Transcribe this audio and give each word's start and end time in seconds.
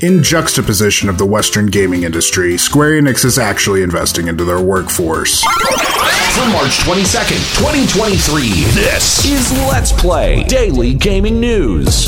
In 0.00 0.24
juxtaposition 0.24 1.08
of 1.08 1.18
the 1.18 1.24
Western 1.24 1.66
gaming 1.66 2.02
industry, 2.02 2.58
Square 2.58 3.00
Enix 3.00 3.24
is 3.24 3.38
actually 3.38 3.80
investing 3.82 4.26
into 4.26 4.44
their 4.44 4.60
workforce. 4.60 5.40
From 5.44 6.50
March 6.50 6.78
22nd, 6.78 7.38
2023, 7.56 8.42
this 8.72 9.24
is 9.24 9.52
Let's 9.68 9.92
Play 9.92 10.42
Daily 10.44 10.94
Gaming 10.94 11.38
News. 11.38 12.06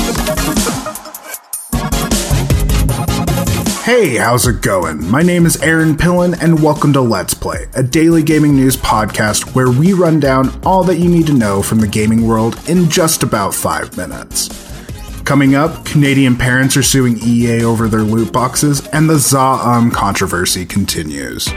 Hey, 3.84 4.16
how's 4.16 4.48
it 4.48 4.62
going? 4.62 5.08
My 5.08 5.22
name 5.22 5.46
is 5.46 5.62
Aaron 5.62 5.96
Pillen, 5.96 6.36
and 6.42 6.60
welcome 6.60 6.92
to 6.92 7.00
Let's 7.00 7.34
Play, 7.34 7.66
a 7.76 7.84
daily 7.84 8.24
gaming 8.24 8.56
news 8.56 8.76
podcast 8.76 9.54
where 9.54 9.70
we 9.70 9.92
run 9.92 10.18
down 10.18 10.60
all 10.66 10.82
that 10.84 10.98
you 10.98 11.08
need 11.08 11.28
to 11.28 11.32
know 11.32 11.62
from 11.62 11.78
the 11.78 11.86
gaming 11.86 12.26
world 12.26 12.58
in 12.68 12.90
just 12.90 13.22
about 13.22 13.54
five 13.54 13.96
minutes. 13.96 14.65
Coming 15.26 15.56
up, 15.56 15.84
Canadian 15.84 16.36
parents 16.36 16.76
are 16.76 16.84
suing 16.84 17.18
EA 17.20 17.64
over 17.64 17.88
their 17.88 18.02
loot 18.02 18.32
boxes, 18.32 18.86
and 18.92 19.10
the 19.10 19.18
ZA-UM 19.18 19.90
controversy 19.90 20.64
continues. 20.64 21.48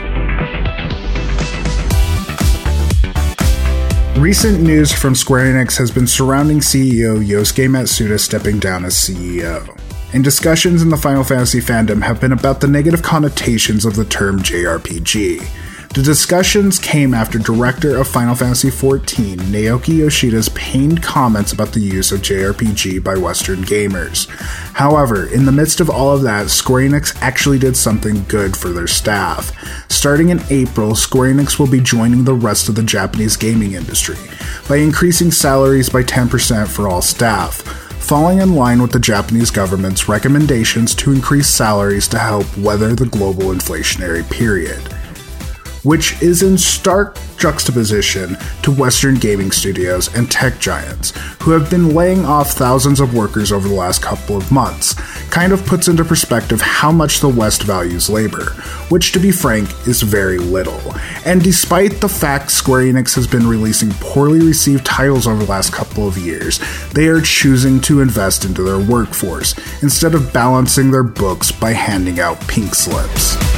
Recent 4.18 4.60
news 4.60 4.92
from 4.92 5.14
Square 5.14 5.54
Enix 5.54 5.78
has 5.78 5.92
been 5.92 6.08
surrounding 6.08 6.58
CEO 6.58 7.24
Yosuke 7.24 7.68
Matsuda 7.68 8.18
stepping 8.18 8.58
down 8.58 8.84
as 8.84 8.94
CEO. 8.94 9.78
And 10.12 10.24
discussions 10.24 10.82
in 10.82 10.88
the 10.88 10.96
Final 10.96 11.22
Fantasy 11.22 11.60
fandom 11.60 12.02
have 12.02 12.20
been 12.20 12.32
about 12.32 12.60
the 12.60 12.66
negative 12.66 13.02
connotations 13.02 13.84
of 13.84 13.94
the 13.94 14.04
term 14.04 14.40
JRPG. 14.40 15.48
The 15.92 16.04
discussions 16.04 16.78
came 16.78 17.12
after 17.14 17.36
director 17.40 17.98
of 17.98 18.06
Final 18.06 18.36
Fantasy 18.36 18.68
XIV, 18.68 19.38
Naoki 19.50 19.98
Yoshida's 19.98 20.48
pained 20.50 21.02
comments 21.02 21.52
about 21.52 21.72
the 21.72 21.80
use 21.80 22.12
of 22.12 22.20
JRPG 22.20 23.02
by 23.02 23.16
Western 23.16 23.64
gamers. 23.64 24.28
However, 24.74 25.26
in 25.26 25.46
the 25.46 25.52
midst 25.52 25.80
of 25.80 25.90
all 25.90 26.14
of 26.14 26.22
that, 26.22 26.48
Square 26.48 26.90
Enix 26.90 27.20
actually 27.20 27.58
did 27.58 27.76
something 27.76 28.22
good 28.28 28.56
for 28.56 28.68
their 28.68 28.86
staff. 28.86 29.50
Starting 29.90 30.28
in 30.28 30.40
April, 30.48 30.94
Square 30.94 31.34
Enix 31.34 31.58
will 31.58 31.66
be 31.66 31.80
joining 31.80 32.22
the 32.22 32.34
rest 32.34 32.68
of 32.68 32.76
the 32.76 32.84
Japanese 32.84 33.36
gaming 33.36 33.72
industry 33.72 34.16
by 34.68 34.76
increasing 34.76 35.32
salaries 35.32 35.88
by 35.88 36.04
10% 36.04 36.68
for 36.68 36.86
all 36.86 37.02
staff 37.02 37.62
falling 38.00 38.40
in 38.40 38.54
line 38.56 38.82
with 38.82 38.90
the 38.90 38.98
Japanese 38.98 39.50
government's 39.52 40.08
recommendations 40.08 40.96
to 40.96 41.12
increase 41.12 41.48
salaries 41.48 42.08
to 42.08 42.18
help 42.18 42.46
weather 42.58 42.94
the 42.94 43.06
global 43.06 43.52
inflationary 43.54 44.28
period. 44.28 44.82
Which 45.82 46.20
is 46.20 46.42
in 46.42 46.58
stark 46.58 47.16
juxtaposition 47.38 48.36
to 48.62 48.70
Western 48.70 49.14
gaming 49.14 49.50
studios 49.50 50.14
and 50.14 50.30
tech 50.30 50.58
giants, 50.58 51.12
who 51.42 51.52
have 51.52 51.70
been 51.70 51.94
laying 51.94 52.26
off 52.26 52.50
thousands 52.50 53.00
of 53.00 53.14
workers 53.14 53.50
over 53.50 53.66
the 53.66 53.74
last 53.74 54.02
couple 54.02 54.36
of 54.36 54.52
months, 54.52 54.92
kind 55.30 55.52
of 55.52 55.64
puts 55.64 55.88
into 55.88 56.04
perspective 56.04 56.60
how 56.60 56.92
much 56.92 57.20
the 57.20 57.28
West 57.28 57.62
values 57.62 58.10
labor, 58.10 58.50
which, 58.90 59.12
to 59.12 59.18
be 59.18 59.32
frank, 59.32 59.70
is 59.88 60.02
very 60.02 60.38
little. 60.38 60.80
And 61.24 61.42
despite 61.42 62.00
the 62.00 62.08
fact 62.08 62.50
Square 62.50 62.82
Enix 62.82 63.14
has 63.14 63.26
been 63.26 63.46
releasing 63.46 63.90
poorly 64.00 64.40
received 64.40 64.84
titles 64.84 65.26
over 65.26 65.42
the 65.42 65.50
last 65.50 65.72
couple 65.72 66.06
of 66.06 66.18
years, 66.18 66.60
they 66.92 67.08
are 67.08 67.22
choosing 67.22 67.80
to 67.82 68.02
invest 68.02 68.44
into 68.44 68.62
their 68.62 68.78
workforce 68.78 69.54
instead 69.82 70.14
of 70.14 70.30
balancing 70.32 70.90
their 70.90 71.02
books 71.02 71.50
by 71.50 71.72
handing 71.72 72.20
out 72.20 72.38
pink 72.48 72.74
slips. 72.74 73.49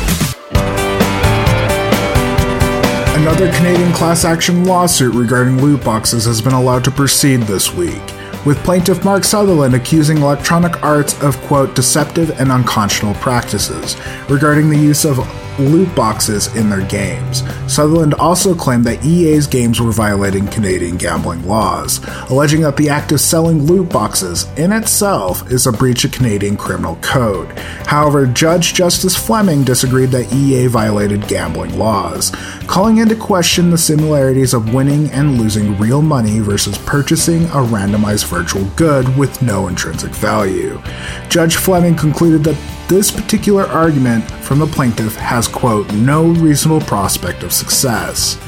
Another 3.23 3.53
Canadian 3.53 3.93
class 3.93 4.25
action 4.25 4.65
lawsuit 4.65 5.15
regarding 5.15 5.63
loot 5.63 5.85
boxes 5.85 6.25
has 6.25 6.43
been 6.43 6.55
allowed 6.55 6.83
to 6.83 6.91
proceed 6.91 7.43
this 7.43 7.73
week, 7.73 8.03
with 8.45 8.59
plaintiff 8.65 9.05
Mark 9.05 9.25
Sutherland 9.25 9.75
accusing 9.75 10.19
Electronic 10.19 10.83
Arts 10.83 11.21
of, 11.23 11.37
quote, 11.43 11.75
deceptive 11.75 12.31
and 12.41 12.51
unconscionable 12.51 13.19
practices 13.21 13.97
regarding 14.29 14.69
the 14.69 14.79
use 14.79 15.05
of 15.05 15.19
loot 15.59 15.95
boxes 15.95 16.55
in 16.57 16.69
their 16.71 16.87
games. 16.87 17.43
Sutherland 17.73 18.15
also 18.15 18.55
claimed 18.55 18.85
that 18.85 19.05
EA's 19.05 19.47
games 19.47 19.81
were 19.81 19.93
violating 19.93 20.47
Canadian 20.47 20.97
gambling 20.97 21.47
laws, 21.47 22.01
alleging 22.31 22.63
that 22.63 22.77
the 22.77 22.89
act 22.89 23.13
of 23.13 23.21
selling 23.21 23.65
loot 23.65 23.89
boxes 23.91 24.47
in 24.57 24.73
itself 24.73 25.51
is 25.51 25.67
a 25.67 25.73
breach 25.73 26.05
of 26.05 26.13
Canadian 26.13 26.57
criminal 26.57 26.97
code. 26.97 27.51
However, 27.87 28.27
Judge 28.27 28.75
Justice 28.75 29.17
Fleming 29.17 29.65
disagreed 29.65 30.11
that 30.11 30.33
EA 30.33 30.67
violated 30.67 31.29
gambling 31.29 31.79
laws, 31.79 32.33
calling 32.67 32.99
into 32.99 33.17
question 33.17 33.71
the 33.71 33.79
similarities 33.79 34.55
of 34.55 34.75
winning 34.75 35.11
and 35.11 35.39
losing 35.39 35.79
real 35.79 36.03
money 36.03 36.39
versus 36.41 36.79
purchasing 36.79 37.45
a 37.47 37.63
randomized 37.63 38.25
virtual 38.33 38.65
good 38.77 39.07
with 39.19 39.43
no 39.43 39.69
intrinsic 39.69 40.11
value. 40.13 40.81
Judge 41.29 41.57
Fleming 41.57 41.95
concluded 41.95 42.43
that 42.45 42.89
this 42.89 43.11
particular 43.11 43.65
argument 43.65 44.25
from 44.25 44.59
the 44.59 44.67
plaintiff 44.67 45.15
has, 45.17 45.47
quote, 45.47 45.93
no 45.93 46.25
reasonable 46.25 46.81
prospect 46.81 47.43
of 47.43 47.53
success. 47.53 48.39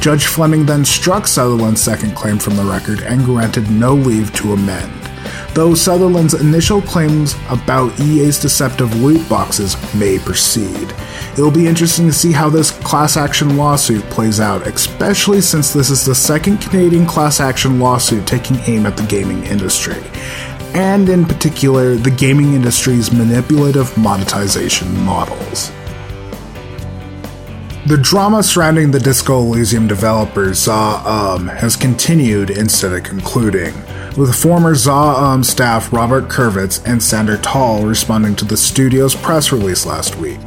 Judge 0.00 0.26
Fleming 0.26 0.64
then 0.64 0.84
struck 0.84 1.26
Sutherland's 1.26 1.82
second 1.82 2.14
claim 2.14 2.38
from 2.38 2.56
the 2.56 2.64
record 2.64 3.02
and 3.02 3.24
granted 3.24 3.70
no 3.70 3.94
leave 3.94 4.32
to 4.34 4.54
amend. 4.54 5.03
Though 5.54 5.74
Sutherland's 5.74 6.34
initial 6.34 6.82
claims 6.82 7.34
about 7.48 7.98
EA's 8.00 8.40
deceptive 8.40 8.94
loot 9.00 9.28
boxes 9.28 9.76
may 9.94 10.18
proceed. 10.18 10.94
It 11.36 11.38
will 11.38 11.50
be 11.50 11.66
interesting 11.66 12.06
to 12.06 12.12
see 12.12 12.32
how 12.32 12.48
this 12.48 12.70
class 12.70 13.16
action 13.16 13.56
lawsuit 13.56 14.02
plays 14.04 14.40
out, 14.40 14.66
especially 14.66 15.40
since 15.40 15.72
this 15.72 15.90
is 15.90 16.04
the 16.04 16.14
second 16.14 16.58
Canadian 16.58 17.06
class 17.06 17.40
action 17.40 17.80
lawsuit 17.80 18.26
taking 18.26 18.56
aim 18.66 18.86
at 18.86 18.96
the 18.96 19.06
gaming 19.06 19.44
industry 19.44 20.02
and 20.74 21.08
in 21.08 21.24
particular 21.24 21.94
the 21.94 22.10
gaming 22.10 22.52
industry's 22.54 23.12
manipulative 23.12 23.96
monetization 23.96 24.92
models. 25.04 25.70
The 27.86 27.98
drama 27.98 28.42
surrounding 28.42 28.90
the 28.90 28.98
Disco 28.98 29.40
Elysium 29.40 29.86
developer 29.86 30.52
ZA-UM 30.52 31.48
uh, 31.48 31.52
has 31.54 31.76
continued 31.76 32.50
instead 32.50 32.92
of 32.92 33.04
concluding, 33.04 33.74
with 34.16 34.34
former 34.34 34.74
ZA-UM 34.74 35.42
staff 35.42 35.92
Robert 35.92 36.28
Kurvitz 36.28 36.86
and 36.86 37.02
Sander 37.02 37.36
Tall 37.38 37.84
responding 37.84 38.36
to 38.36 38.44
the 38.44 38.56
studio's 38.56 39.14
press 39.14 39.50
release 39.50 39.84
last 39.86 40.16
week. 40.16 40.38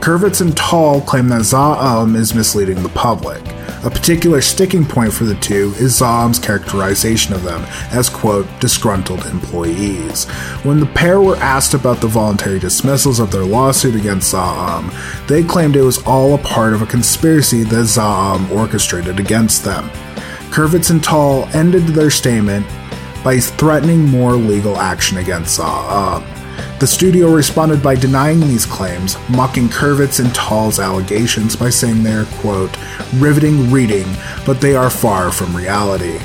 Kurvitz 0.00 0.40
and 0.40 0.56
Tall 0.56 1.00
claim 1.00 1.28
that 1.28 1.42
ZA-UM 1.42 2.14
is 2.14 2.34
misleading 2.34 2.82
the 2.82 2.88
public, 2.90 3.42
A 3.84 3.90
particular 3.90 4.40
sticking 4.40 4.84
point 4.84 5.12
for 5.12 5.24
the 5.24 5.34
two 5.36 5.72
is 5.76 5.96
ZA-UM's 5.96 6.38
characterization 6.38 7.34
of 7.34 7.42
them 7.42 7.62
as, 7.90 8.08
quote, 8.08 8.46
disgruntled 8.60 9.26
employees. 9.26 10.24
When 10.64 10.78
the 10.78 10.86
pair 10.86 11.20
were 11.20 11.36
asked 11.36 11.74
about 11.74 12.00
the 12.00 12.08
voluntary 12.08 12.58
dismissals 12.58 13.20
of 13.20 13.30
their 13.32 13.44
lawsuit 13.44 13.94
against 13.94 14.30
ZA-UM, 14.30 14.90
um, 14.90 14.92
they 15.26 15.42
claimed 15.42 15.76
it 15.76 15.82
was 15.82 16.02
all 16.06 16.34
a 16.34 16.38
part 16.38 16.72
of 16.72 16.82
a 16.82 16.86
conspiracy 16.86 17.64
that 17.64 17.84
ZA-UM 17.84 18.46
um, 18.46 18.52
orchestrated 18.52 19.18
against 19.18 19.64
them. 19.64 19.88
Kurvitz 20.50 20.90
and 20.90 21.02
Tall 21.02 21.44
ended 21.54 21.82
their 21.88 22.10
statement 22.10 22.66
by 23.22 23.38
threatening 23.38 24.04
more 24.04 24.32
legal 24.32 24.76
action 24.76 25.18
against 25.18 25.56
ZA-UM. 25.56 26.22
Uh, 26.22 26.78
the 26.78 26.86
studio 26.86 27.32
responded 27.32 27.82
by 27.82 27.94
denying 27.94 28.40
these 28.40 28.64
claims, 28.64 29.16
mocking 29.28 29.68
Kurvitz 29.68 30.24
and 30.24 30.32
Tall's 30.34 30.78
allegations 30.78 31.56
by 31.56 31.70
saying 31.70 32.02
they 32.02 32.14
are, 32.14 32.24
quote, 32.40 32.76
riveting 33.14 33.70
reading, 33.70 34.06
but 34.46 34.60
they 34.60 34.76
are 34.76 34.90
far 34.90 35.32
from 35.32 35.56
reality. 35.56 36.20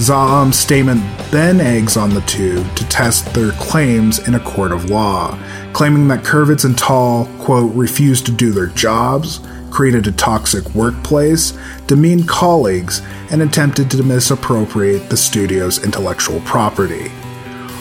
ZA-UM's 0.00 0.56
statement 0.56 1.02
then 1.30 1.60
eggs 1.60 1.96
on 1.96 2.10
the 2.10 2.20
two 2.22 2.62
to 2.74 2.88
test 2.88 3.34
their 3.34 3.50
claims 3.52 4.26
in 4.28 4.34
a 4.34 4.40
court 4.40 4.70
of 4.70 4.90
law, 4.90 5.36
claiming 5.72 6.06
that 6.08 6.22
Kurvitz 6.24 6.64
and 6.64 6.78
Tall, 6.78 7.26
quote, 7.40 7.74
refused 7.74 8.24
to 8.26 8.32
do 8.32 8.52
their 8.52 8.68
jobs, 8.68 9.40
created 9.70 10.06
a 10.06 10.12
toxic 10.12 10.64
workplace, 10.74 11.52
demeaned 11.88 12.28
colleagues, 12.28 13.02
and 13.30 13.42
attempted 13.42 13.90
to 13.90 14.02
misappropriate 14.04 15.10
the 15.10 15.16
studio's 15.16 15.82
intellectual 15.84 16.40
property. 16.40 17.10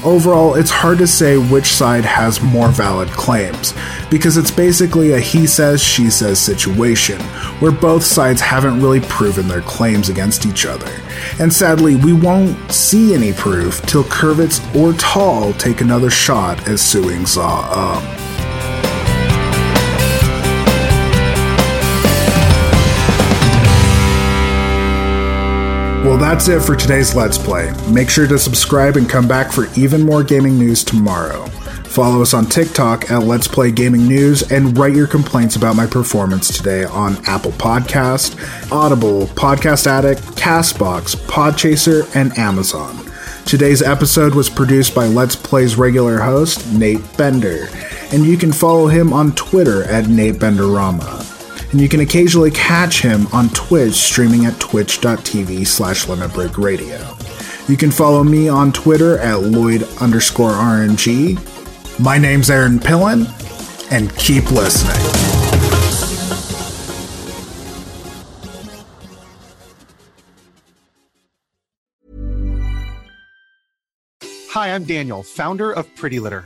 Overall, 0.04 0.56
it's 0.56 0.70
hard 0.70 1.00
to 1.00 1.08
say 1.08 1.38
which 1.38 1.74
side 1.74 2.06
has 2.06 2.42
more 2.42 2.70
valid 2.70 3.10
claims, 3.10 3.74
because 4.12 4.38
it's 4.38 4.52
basically 4.52 5.14
a 5.14 5.20
he 5.20 5.48
says, 5.48 5.82
she 5.82 6.10
says 6.10 6.40
situation, 6.40 7.20
where 7.60 7.72
both 7.72 8.04
sides 8.04 8.40
haven't 8.40 8.80
really 8.80 9.02
proven 9.02 9.48
their 9.48 9.62
claims 9.62 10.10
against 10.10 10.46
each 10.46 10.66
other. 10.66 10.92
And 11.40 11.52
sadly, 11.52 11.96
we 11.96 12.14
won't 12.14 12.72
see 12.72 13.14
any 13.16 13.34
proof 13.34 13.82
till 13.84 14.04
Kurvitz 14.04 14.62
or 14.76 14.94
Tall 15.00 15.54
take 15.54 15.82
another 15.82 16.12
shot 16.12 16.68
at 16.70 16.80
suing 16.80 17.26
ZA-UM. 17.26 17.98
Um, 17.98 18.27
Well, 26.08 26.18
that's 26.18 26.48
it 26.48 26.62
for 26.62 26.74
today's 26.74 27.14
Let's 27.14 27.38
Play. 27.38 27.74
Make 27.92 28.10
sure 28.10 28.28
to 28.28 28.40
subscribe 28.40 28.96
and 28.96 29.10
come 29.10 29.28
back 29.28 29.52
for 29.52 29.68
even 29.76 30.04
more 30.04 30.24
gaming 30.24 30.58
news 30.58 30.82
tomorrow. 30.82 31.48
Follow 31.84 32.22
us 32.22 32.34
on 32.34 32.46
TikTok 32.46 33.12
at 33.12 33.24
Let's 33.24 33.46
Play 33.46 33.72
Gaming 33.72 34.08
News 34.08 34.50
and 34.50 34.78
write 34.78 34.96
your 34.96 35.06
complaints 35.06 35.58
about 35.58 35.76
my 35.76 35.86
performance 35.86 36.56
today 36.56 36.86
on 36.86 37.18
Apple 37.26 37.52
Podcast, 37.52 38.72
Audible, 38.72 39.28
Podcast 39.28 39.86
Addict, 39.86 40.22
Castbox, 40.38 41.18
Podchaser, 41.28 42.10
and 42.16 42.36
Amazon. 42.38 43.06
Today's 43.46 43.82
episode 43.82 44.34
was 44.34 44.50
produced 44.50 44.96
by 44.96 45.08
Let's 45.08 45.36
Play's 45.36 45.76
regular 45.76 46.20
host, 46.20 46.72
Nate 46.72 47.18
Bender, 47.18 47.68
and 48.14 48.26
you 48.26 48.38
can 48.38 48.54
follow 48.54 48.88
him 48.88 49.12
on 49.12 49.36
Twitter 49.36 49.84
at 49.84 50.08
Nate 50.08 50.36
Benderama 50.36 51.37
and 51.72 51.82
you 51.82 51.90
can 51.90 52.00
occasionally 52.00 52.52
catch 52.52 53.02
him 53.02 53.28
on 53.28 53.50
Twitch 53.50 53.94
streaming 53.94 54.46
at 54.46 54.60
twitch.tv 54.60 55.68
slash 55.68 56.06
limitbreakradio. 56.06 57.70
You 57.70 57.76
can 57.76 57.92
follow 57.92 58.24
me 58.24 58.48
on 58.48 58.72
Twitter 58.72 59.18
at 59.18 59.42
Lloyd 59.42 59.84
underscore 60.00 60.52
RNG. 60.52 61.38
My 62.00 62.18
name's 62.18 62.50
Aaron 62.50 62.80
Pillen, 62.80 63.28
and 63.92 64.16
keep 64.18 64.50
listening. 64.52 64.96
Hi, 74.52 74.74
I'm 74.74 74.86
Daniel, 74.86 75.22
founder 75.22 75.72
of 75.72 75.94
Pretty 75.96 76.20
Litter. 76.20 76.46